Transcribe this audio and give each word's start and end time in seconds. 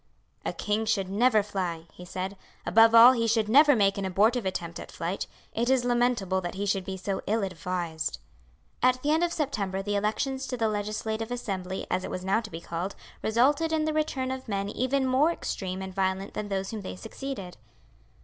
"A 0.43 0.51
king 0.51 0.85
should 0.87 1.09
never 1.09 1.43
fly," 1.43 1.85
he 1.93 2.05
said; 2.05 2.35
"above 2.65 2.95
all, 2.95 3.11
he 3.11 3.27
should 3.27 3.47
never 3.47 3.75
make 3.75 3.99
an 3.99 4.03
abortive 4.05 4.47
attempt 4.47 4.79
at 4.79 4.91
flight. 4.91 5.27
It 5.53 5.69
is 5.69 5.85
lamentable 5.85 6.41
that 6.41 6.55
he 6.55 6.65
should 6.65 6.83
be 6.85 6.97
so 6.97 7.21
ill 7.27 7.43
advised." 7.43 8.17
At 8.81 8.99
the 9.03 9.11
end 9.11 9.23
of 9.23 9.31
September 9.31 9.83
the 9.83 9.93
elections 9.95 10.47
to 10.47 10.57
the 10.57 10.67
Legislative 10.69 11.29
Assembly 11.29 11.85
as 11.91 12.03
it 12.03 12.09
was 12.09 12.25
now 12.25 12.41
to 12.41 12.49
be 12.49 12.59
called, 12.61 12.95
resulted 13.21 13.71
in 13.71 13.85
the 13.85 13.93
return 13.93 14.31
of 14.31 14.47
men 14.47 14.69
even 14.69 15.05
more 15.05 15.31
extreme 15.31 15.83
and 15.83 15.93
violent 15.93 16.33
than 16.33 16.49
those 16.49 16.71
whom 16.71 16.81
they 16.81 16.95
succeeded. 16.95 17.57